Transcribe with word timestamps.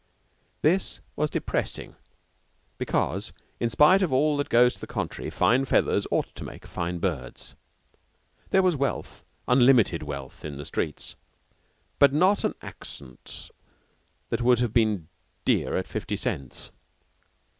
This 0.63 0.99
was 1.15 1.29
depressing 1.29 1.95
because, 2.79 3.33
in 3.59 3.69
spite 3.69 4.01
of 4.01 4.11
all 4.11 4.35
that 4.37 4.49
goes 4.49 4.73
to 4.73 4.79
the 4.79 4.87
contrary, 4.87 5.29
fine 5.29 5.63
feathers 5.63 6.07
ought 6.09 6.33
to 6.33 6.43
make 6.43 6.65
fine 6.65 6.97
birds. 6.97 7.53
There 8.49 8.63
was 8.63 8.75
wealth 8.75 9.23
unlimited 9.47 10.01
wealth 10.01 10.43
in 10.43 10.57
the 10.57 10.65
streets, 10.65 11.13
but 11.99 12.13
not 12.13 12.43
an 12.43 12.55
accent 12.63 13.51
that 14.29 14.41
would 14.41 14.57
not 14.57 14.61
have 14.63 14.73
been 14.73 15.07
dear 15.45 15.77
at 15.77 15.85
fifty 15.87 16.15
cents. 16.15 16.71